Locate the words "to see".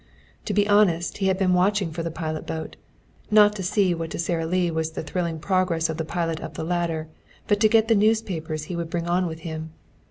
3.55-3.93